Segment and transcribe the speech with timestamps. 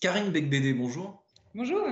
[0.00, 1.24] Karine Becbédé, bonjour.
[1.54, 1.82] Bonjour.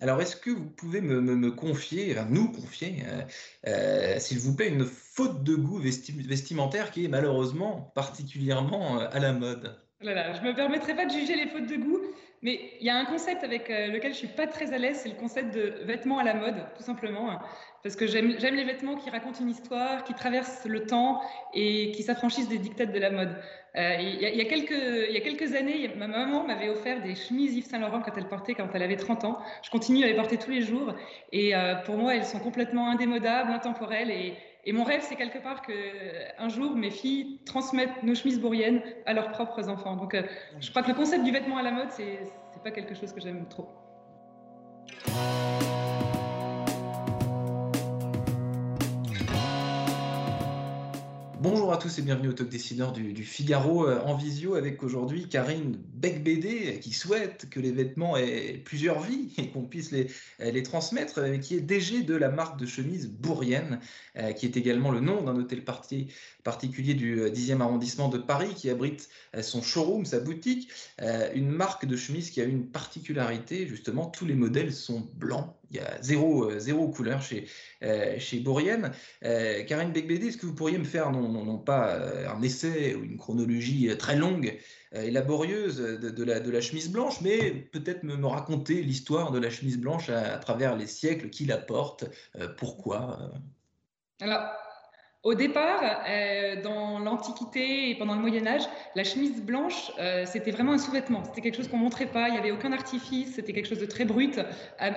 [0.00, 3.22] Alors, est-ce que vous pouvez me, confier, enfin, nous confier, euh,
[3.66, 9.18] euh, s'il vous plaît, une faute de goût vestimentaire qui est malheureusement particulièrement euh, à
[9.18, 9.78] la mode?
[10.02, 12.00] Oh Je ne me permettrai pas de juger les fautes de goût,
[12.42, 15.10] mais il y a un concept avec lequel je suis pas très à l'aise, c'est
[15.10, 17.38] le concept de vêtements à la mode, tout simplement.
[17.82, 21.20] Parce que j'aime les vêtements qui racontent une histoire, qui traversent le temps
[21.54, 23.34] et qui s'affranchissent des dictats de la mode.
[23.76, 28.02] Euh, il, y a, quelques, années, ma maman m'avait offert des chemises Yves Saint Laurent
[28.02, 29.38] quand elle portait quand elle avait 30 ans.
[29.62, 30.94] Je continue à les porter tous les jours
[31.32, 34.10] et euh, pour moi, elles sont complètement indémodables, intemporelles
[34.64, 35.72] et mon rêve, c'est quelque part que
[36.38, 39.96] un jour mes filles transmettent nos chemises bourriennes à leurs propres enfants.
[39.96, 40.22] Donc, euh,
[40.60, 42.18] je crois que le concept du vêtement à la mode, c'est
[42.62, 43.68] pas quelque chose que j'aime trop.
[51.70, 55.28] Bonjour à tous et bienvenue au Talk Décideur du, Figaro euh, en visio avec aujourd'hui
[55.28, 60.08] Karine Becbédé qui souhaite que les vêtements aient plusieurs vies et qu'on puisse les,
[60.40, 63.78] les transmettre, euh, qui est DG de la marque de chemise Bourrienne,
[64.16, 65.62] euh, qui est également le nom d'un hôtel
[66.42, 69.08] particulier du 10e arrondissement de Paris qui abrite
[69.40, 74.34] son showroom, sa boutique, une marque de chemise qui a une particularité, justement, tous les
[74.34, 77.48] modèles sont blancs il y a zéro, euh, zéro couleur chez,
[77.82, 78.92] euh, chez Bourrienne.
[79.24, 81.96] Euh, Karine Becbédé, est-ce que vous pourriez me faire, non, non, non pas
[82.28, 84.58] un essai ou une chronologie très longue
[84.92, 89.48] et laborieuse de, la, de la chemise blanche, mais peut-être me, raconter l'histoire de la
[89.48, 92.06] chemise blanche à, travers les siècles, qui la porte,
[92.56, 93.30] pourquoi
[94.20, 94.50] Alors,
[95.22, 95.82] au départ,
[96.62, 98.62] dans l'Antiquité et pendant le Moyen Âge,
[98.94, 99.92] la chemise blanche,
[100.24, 101.22] c'était vraiment un sous-vêtement.
[101.24, 102.28] C'était quelque chose qu'on montrait pas.
[102.28, 103.34] Il n'y avait aucun artifice.
[103.34, 104.40] C'était quelque chose de très brut,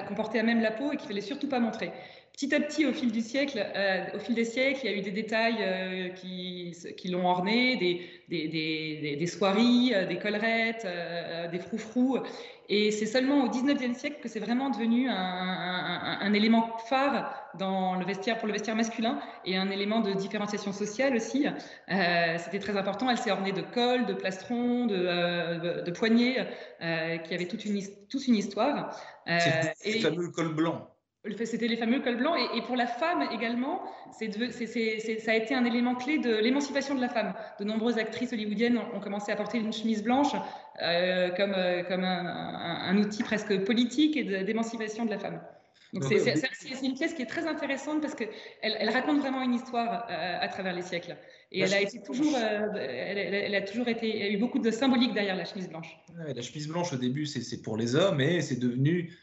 [0.08, 1.92] qu'on portait à même la peau et qu'il fallait surtout pas montrer.
[2.32, 6.76] Petit à petit, au fil fil des siècles, il y a eu des détails qui,
[6.98, 10.88] qui l'ont orné, des, des, des, des, soieries, des collerettes,
[11.52, 12.20] des froufrous.
[12.70, 17.36] Et c'est seulement au 19e siècle que c'est vraiment devenu un, un, un, élément phare
[17.60, 21.46] dans le vestiaire, pour le vestiaire masculin et un élément de différenciation sociale aussi.
[21.46, 23.10] Euh, C'était très important.
[23.10, 26.48] Elle s'est ornée de cols, de plastrons, de, euh, de poignets,
[26.82, 28.98] euh, qui avaient toute une, toute une histoire.
[29.28, 29.38] Euh,
[29.76, 30.93] c'est le fameux col blanc.
[31.46, 32.36] C'était les fameux cols blancs.
[32.38, 34.32] Et, et, pour la femme également, c'est
[35.20, 37.34] ça a été un élément clé de l'émancipation de la femme.
[37.60, 40.34] De nombreuses actrices hollywoodiennes ont, ont commencé à porter une chemise blanche
[40.82, 45.40] euh, comme, euh, comme un, un, un, outil presque politique et d'émancipation de, la femme.
[45.94, 48.30] Donc c'est une pièce qui est très intéressante parce qu'elle
[48.62, 51.16] elle raconte vraiment une histoire euh, à travers les siècles.
[51.52, 54.72] Et elle a été toujours, euh, elle, elle, a toujours été, a eu beaucoup de
[54.72, 55.96] symbolique derrière la chemise blanche.
[56.18, 59.14] Ouais, la chemise blanche au début c'est pour les hommes et c'est devenu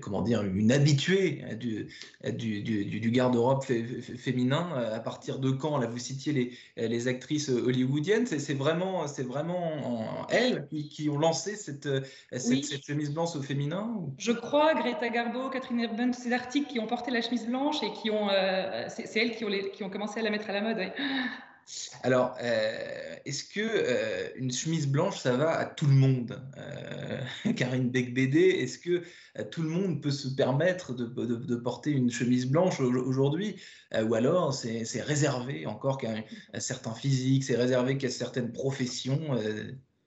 [0.00, 1.88] comment dire, une habituée du,
[2.32, 4.72] du, du, du garde-robe féminin.
[4.92, 8.26] À partir de quand Là, vous citiez les, les actrices hollywoodiennes.
[8.26, 11.88] C'est vraiment, c'est vraiment elles qui, qui, ont lancé cette,
[12.32, 12.64] cette, oui.
[12.64, 16.86] cette, chemise blanche au féminin Je crois, Greta Garbo, Catherine Urban, ces articles qui ont
[16.86, 19.90] porté la chemise blanche et qui ont, euh, c'est elles qui ont, les, qui ont
[19.90, 20.92] commencé à la mettre à la mode.
[22.02, 27.20] Alors, euh, est-ce que euh, une chemise blanche, ça va à tout le monde euh,
[27.56, 29.02] Karine Becbédé, est-ce que
[29.38, 33.56] euh, tout le monde peut se permettre de, porter une chemise blanche aujourd'hui?
[33.94, 36.14] Ou alors c'est réservé encore qu'à
[36.52, 39.38] un certain physique, c'est réservé qu'à certaines professions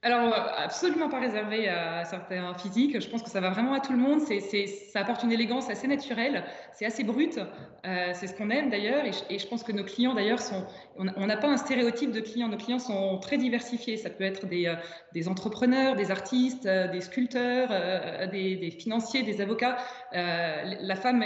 [0.04, 3.00] alors, absolument pas réservé à certains physiques.
[3.00, 4.20] Je pense que ça va vraiment à tout le monde.
[4.20, 6.44] C'est, ça apporte une élégance assez naturelle.
[6.74, 7.38] C'est assez brut.
[7.38, 9.06] Euh, c'est ce qu'on aime d'ailleurs.
[9.06, 10.66] Et, je pense que nos clients d'ailleurs sont.
[10.98, 12.48] On n'a pas un stéréotype de clients.
[12.48, 13.96] Nos clients sont très diversifiés.
[13.96, 19.40] Ça peut être des, euh, entrepreneurs, des artistes, euh, des sculpteurs, euh, des, financiers, des
[19.40, 19.78] avocats.
[20.16, 21.26] Euh, la femme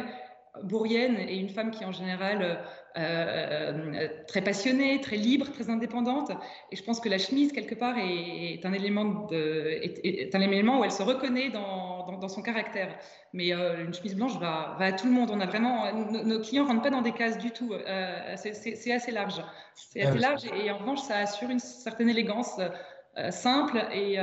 [0.64, 2.56] bourrienne et une femme qui en général euh,
[2.98, 6.32] euh, très passionnée, très libre, très indépendante.
[6.72, 10.36] Et je pense que la chemise quelque part est, est un élément de, est, est,
[10.36, 12.98] un élément où elle se reconnaît dans, dans, dans son caractère.
[13.34, 15.30] Mais euh, une chemise blanche va, va, à tout le monde.
[15.32, 17.74] On a vraiment nos, nos clients rentrent pas dans des cases du tout.
[17.74, 19.44] Euh, c'est assez large.
[19.76, 22.60] C'est assez large et, en revanche ça assure une certaine élégance
[23.30, 24.18] simple et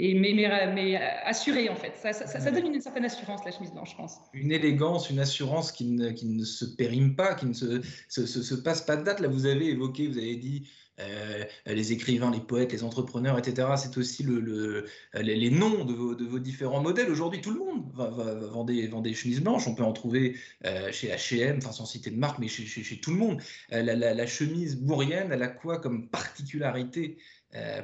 [0.00, 1.92] et mais, mais, mais assuré en fait.
[1.96, 4.18] Ça, ça, ça, donne une certaine assurance, la chemise blanche, je pense.
[4.32, 8.24] Une élégance, une assurance qui ne, qui ne se périme pas, qui ne se, se,
[8.24, 9.18] se, se, passe pas de date.
[9.18, 10.68] Là, vous avez évoqué, vous avez dit
[11.00, 13.68] euh, les écrivains, les poètes, les entrepreneurs, etc.
[13.76, 17.10] C'est aussi le, le, les, les, noms de vos, de vos différents modèles.
[17.10, 19.66] Aujourd'hui, tout le monde va, va, va vendre, des, chemises blanches.
[19.66, 22.82] On peut en trouver euh, chez H&M, enfin sans citer de marque, mais chez, chez,
[22.82, 23.40] chez tout le monde.
[23.72, 27.18] Euh, la, la, la, chemise bourrienne, elle a quoi comme particularité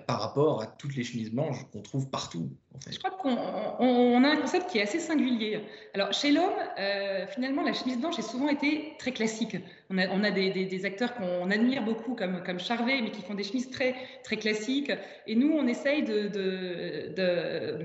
[0.06, 2.56] par rapport à toutes les chemises blanches qu'on trouve partout.
[2.90, 5.60] Je crois qu'on a un concept qui est assez singulier.
[5.94, 9.56] Alors, chez l'homme, euh, finalement, la chemise blanche a souvent été très classique.
[9.90, 13.70] On a, des, acteurs qu'on admire beaucoup, comme, comme Charvet, mais qui font des chemises
[13.70, 13.94] très,
[14.24, 14.90] très classiques.
[15.26, 16.02] Et nous, on essaye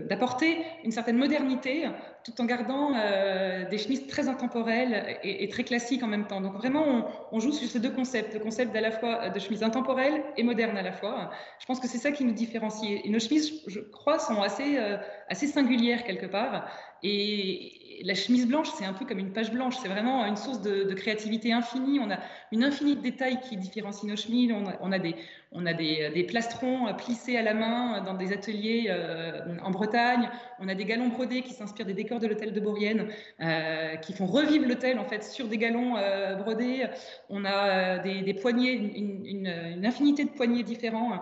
[0.08, 1.88] d'apporter une certaine modernité
[2.24, 6.42] tout en gardant euh, des chemises très intemporelles et, très classiques en même temps.
[6.42, 9.64] Donc vraiment, on, joue sur ces deux concepts, le concept à la fois de chemise
[9.64, 11.32] intemporelle et moderne à la fois.
[11.60, 13.00] Je pense que c'est ça qui nous différencie.
[13.04, 14.98] Et nos chemises, je crois, sont assez, euh,
[15.28, 16.70] assez singulières quelque part.
[17.04, 19.76] Et, la chemise blanche, c'est un peu comme une page blanche.
[19.82, 22.00] C'est vraiment une source de, créativité infinie.
[22.00, 22.20] On a
[22.52, 24.54] une infinie de détails qui différencient nos chemises.
[24.82, 25.16] On a, des,
[25.52, 30.30] on a des, plastrons plissés à la main dans des ateliers euh, en Bretagne.
[30.60, 33.08] On a des galons brodés qui s'inspirent des décors de l'hôtel de Bourrienne,
[33.42, 36.86] euh, qui font revivre l'hôtel en fait sur des galons euh, brodés.
[37.30, 41.22] On a des, poignées, une, infinité de poignées différents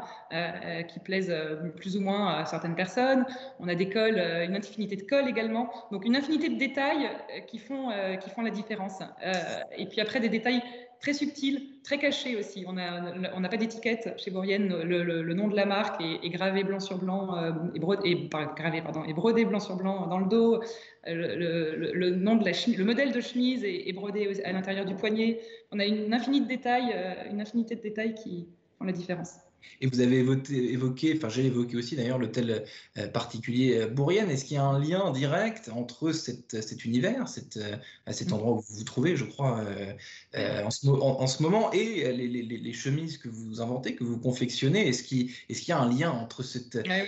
[0.89, 1.33] qui plaisent
[1.77, 3.25] plus ou moins à certaines personnes.
[3.59, 5.66] On a des cols, une infinité de cols également.
[5.91, 7.09] Donc une infinité de détails
[7.47, 7.89] qui font,
[8.21, 8.99] qui font la différence.
[9.77, 10.61] et puis après des détails
[10.99, 12.65] très subtil, très caché aussi.
[12.67, 14.67] On n'a on pas d'étiquette chez Bourrienne.
[14.67, 19.03] Le, nom de la marque est, gravé blanc sur blanc, euh, et, brodé, gravé, pardon,
[19.03, 20.61] et brodé blanc sur blanc dans le dos.
[21.05, 25.39] Le, nom de la le modèle de chemise est, brodé à l'intérieur du poignet.
[25.71, 28.47] On a une infinité de détails, euh, une infinité de détails qui
[28.77, 29.46] font la différence.
[29.81, 32.65] Et vous avez évoqué, enfin j'ai évoqué aussi d'ailleurs l'hôtel
[32.97, 34.29] euh, particulier euh, Bourrienne.
[34.29, 37.77] Est-ce qu'il y a un lien direct entre cette, cet univers, cet, euh,
[38.11, 39.63] cet endroit où vous vous trouvez, je crois,
[40.35, 44.19] en, ce, en, ce, moment, et les, les, les, chemises que vous inventez, que vous
[44.19, 44.87] confectionnez?
[44.87, 47.03] Est-ce qu'il est y a un lien entre cette, ah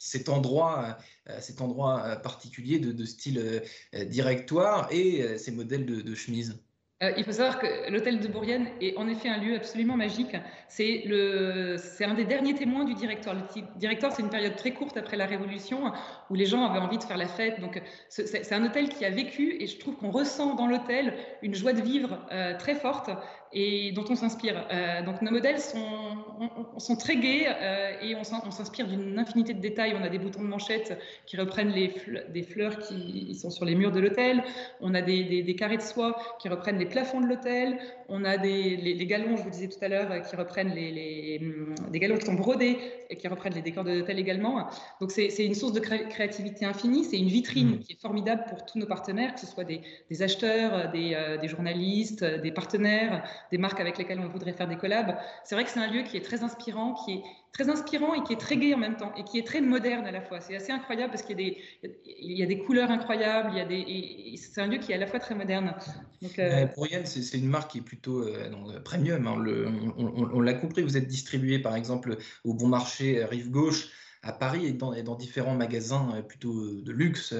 [0.00, 0.98] cet endroit
[1.40, 3.62] cet endroit particulier de, de style
[4.06, 6.58] directoire et ces modèles de, de chemises?
[7.02, 10.36] Euh, il faut savoir que l'hôtel de Bourrienne est en effet un lieu absolument magique.
[10.68, 11.04] C'est
[12.04, 13.34] un des derniers témoins du directeur.
[13.34, 13.40] Le
[13.76, 15.92] directeur, c'est une période très courte après la Révolution
[16.30, 17.60] où les gens avaient envie de faire la fête.
[17.60, 21.54] Donc, c'est un hôtel qui a vécu et je trouve qu'on ressent dans l'hôtel une
[21.54, 23.10] joie de vivre euh, très forte
[23.54, 24.66] et dont on s'inspire.
[24.72, 25.86] Euh, donc nos modèles sont,
[26.78, 29.94] sont très gais euh, et on s'inspire d'une infinité de détails.
[29.98, 31.92] On a des boutons de manchette qui reprennent les
[32.30, 34.42] des fleurs qui sont sur les murs de l'hôtel.
[34.80, 37.78] On a des, des, carrés de soie qui reprennent les plafonds de l'hôtel.
[38.08, 41.40] On a des, les, galons, je vous disais tout à l'heure, qui reprennent les, les,
[41.90, 42.78] des galons qui sont brodés
[43.10, 44.68] et qui reprennent les décors de l'hôtel également.
[45.00, 47.04] Donc c'est une source de créativité infinie.
[47.04, 47.78] C'est une vitrine mmh.
[47.80, 51.36] qui est formidable pour tous nos partenaires, que ce soit des, des acheteurs, des, euh,
[51.36, 55.16] des journalistes, des partenaires des marques avec lesquelles on voudrait faire des collabs.
[55.44, 57.22] C'est vrai que c'est un lieu qui est très inspirant, qui est
[57.52, 60.06] très inspirant et qui est très gai en même temps et qui est très moderne
[60.06, 60.40] à la fois.
[60.40, 64.60] C'est assez incroyable parce qu'il y a des, couleurs incroyables, il y a des, c'est
[64.60, 65.74] un lieu qui est à la fois très moderne.
[66.22, 66.66] Donc, euh...
[66.68, 69.26] Pour Yann, c'est une marque qui est plutôt euh, euh, premium.
[69.26, 69.36] Hein.
[69.38, 73.88] Le, on, l'a compris, vous êtes distribué par exemple au Bon Marché euh, Rive Gauche
[74.22, 77.34] à Paris et dans, dans, différents magasins plutôt de luxe.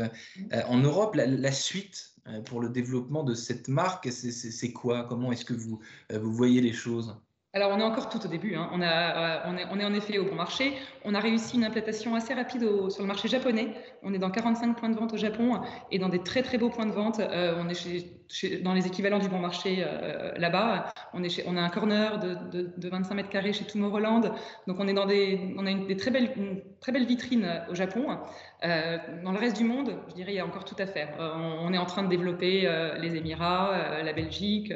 [0.67, 5.05] En Europe, la, la suite euh, pour le développement de cette marque C'est quoi?
[5.05, 5.81] Comment est-ce que vous,
[6.12, 7.17] euh, vous voyez les choses?
[7.54, 8.54] Alors, on est encore tout au début.
[8.54, 8.70] Hein.
[8.81, 10.72] Euh, on, est, en effet au bon marché.
[11.04, 13.75] On a réussi une implantation assez rapide sur le marché japonais.
[14.02, 15.60] On est dans 45 points de vente au Japon
[15.90, 17.20] et dans des très très beaux points de vente.
[17.20, 19.84] on est dans les équivalents du bon marché
[20.38, 20.94] là-bas.
[21.12, 21.22] On,
[21.56, 24.32] a un corner de, de, 25 mètres carrés chez Tomorrowland.
[24.66, 27.64] Donc, on est dans des, on a une, des très belles, une très belle vitrine
[27.70, 28.06] au Japon.
[28.64, 31.08] Euh, dans le reste du monde, je dirais, il y a encore tout à faire.
[31.19, 34.72] Euh, on, est en train de développer euh, les Émirats, la Belgique,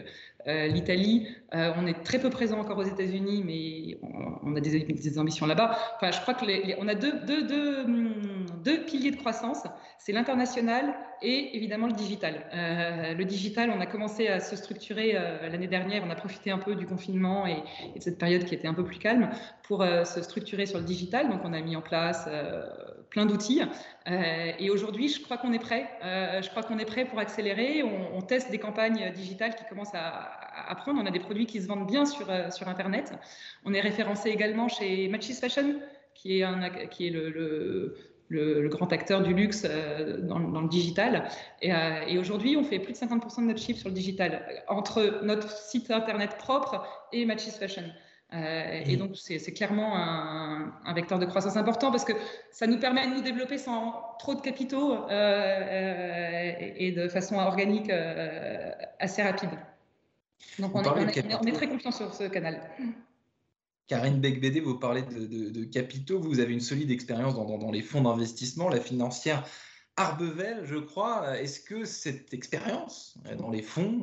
[0.46, 1.28] l'Italie.
[1.52, 3.98] on est très peu présent encore aux États-Unis, mais
[4.42, 5.76] on, a des, ambitions là-bas.
[5.96, 6.44] Enfin, je crois que
[6.80, 8.35] on a deux, deux, deux, hum,
[8.66, 9.62] deux, piliers de croissance.
[9.98, 12.44] C'est l'international et évidemment le digital.
[12.52, 16.02] le digital, on a commencé à se structurer l'année dernière.
[16.06, 17.62] On a profité un peu du confinement et,
[17.96, 19.30] de cette période qui était un peu plus calme
[19.62, 21.30] pour se structurer sur le digital.
[21.30, 22.28] Donc, on a mis en place
[23.10, 23.62] plein d'outils.
[24.08, 25.88] Euh, et aujourd'hui, je crois qu'on est prêt.
[26.04, 27.82] Euh, je crois qu'on est prêt pour accélérer.
[27.82, 31.00] On, teste des campagnes digitales qui commencent à, prendre.
[31.02, 33.12] On a des produits qui se vendent bien sur, euh, sur Internet.
[33.64, 35.80] On est référencé également chez Matches Fashion,
[36.14, 37.96] qui est, un, qui est le
[38.30, 39.66] grand acteur du luxe
[40.22, 41.28] dans, le digital.
[41.62, 41.70] Et,
[42.08, 45.50] et aujourd'hui, on fait plus de 50% de notre chiffre sur le digital, entre notre
[45.50, 47.84] site internet propre et Matches Fashion.
[48.34, 52.12] Euh, et donc, c'est clairement un, vecteur de croissance important parce que
[52.50, 57.36] ça nous permet de nous développer sans trop de capitaux euh, euh, et de façon
[57.36, 57.90] organique
[58.98, 59.50] assez rapide.
[60.58, 62.60] Donc, on, est, très confiant sur ce canal.
[63.86, 66.20] Karine Beck-Bédé, vous parlez de, capitaux.
[66.20, 69.46] Vous avez une solide expérience dans, dans, les fonds d'investissement, la financière
[69.96, 71.38] Arbevel, je crois.
[71.40, 74.02] Est-ce que cette expérience dans les fonds,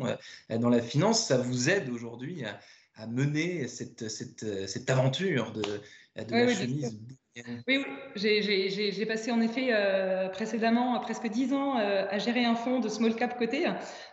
[0.49, 2.43] dans la finance, ça vous aide aujourd'hui
[2.95, 6.97] à mener cette, cette, cette aventure de, de la chemise
[7.67, 7.83] oui,
[8.15, 12.89] j'ai passé en effet euh, précédemment presque dix ans euh, à gérer un fonds de
[12.89, 13.65] small cap côté.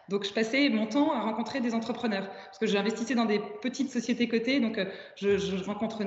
[0.09, 3.91] Donc, je passais mon temps à rencontrer des entrepreneurs parce que j'investissais dans des petites
[3.91, 4.59] sociétés cotées.
[4.59, 4.87] Donc, euh,
[5.17, 6.07] je, rencontrais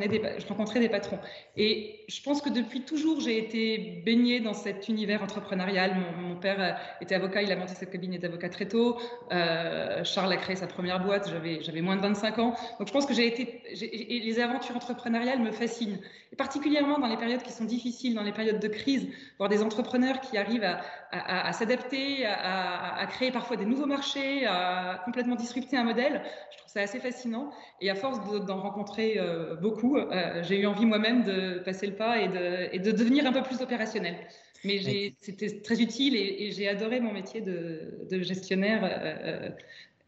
[0.79, 1.19] des, patrons.
[1.55, 5.95] Et je pense que depuis toujours, j'ai été baignée dans cet univers entrepreneurial.
[6.19, 8.99] Mon, père était avocat, il a monté cette cabinet d'avocat très tôt.
[9.29, 12.55] Charles a créé sa première boîte, j'avais moins de 25 ans.
[12.79, 13.61] Donc, je pense que j'ai été.
[13.71, 15.99] Et les aventures entrepreneuriales me fascinent.
[16.33, 19.07] Et particulièrement dans les périodes qui sont difficiles, dans les périodes de crise,
[19.37, 20.67] voir des entrepreneurs qui arrivent
[21.11, 26.71] à, s'adapter, à, créer parfois des nouveaux marchés, à complètement disrupter un modèle, je trouve
[26.71, 27.51] ça assez fascinant.
[27.81, 31.93] Et à force d'en rencontrer euh, beaucoup, euh, j'ai eu envie moi-même de passer le
[31.93, 34.15] pas et de, devenir un peu plus opérationnel.
[34.63, 38.81] Mais c'était très utile et, j'ai adoré mon métier de, gestionnaire.
[38.83, 39.49] Euh,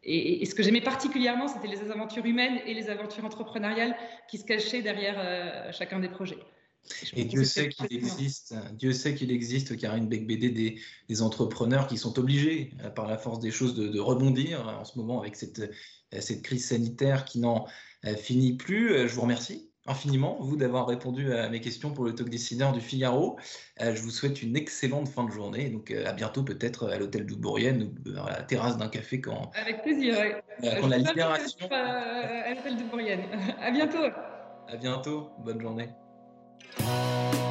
[0.02, 3.94] et, ce que j'aimais particulièrement, c'était les aventures humaines et les aventures entrepreneuriales
[4.28, 6.38] qui se cachaient derrière chacun des projets.
[7.14, 11.98] Et Dieu sait qu'il existe, Dieu sait qu'il existe, Karine Becbédé, des, des entrepreneurs qui
[11.98, 15.60] sont obligés, euh, par la force des choses, de, rebondir en ce moment avec cette,
[15.60, 17.66] euh, cette crise sanitaire qui n'en
[18.04, 19.08] euh, finit plus.
[19.08, 22.80] Je vous remercie infiniment, vous, d'avoir répondu à mes questions pour le talk décideur du
[22.80, 23.38] Figaro.
[23.78, 25.70] Je vous souhaite une excellente fin de journée.
[25.70, 29.52] Donc, à bientôt, peut-être à l'hôtel Bourrienne ou à la terrasse d'un café quand.
[29.54, 30.16] Avec plaisir,
[30.60, 31.68] Quand la libération.
[31.70, 33.22] À l'hôtel Bourrienne.
[33.60, 34.10] À bientôt.
[34.68, 35.30] À bientôt.
[35.44, 35.88] Bonne journée.
[36.64, 37.45] Música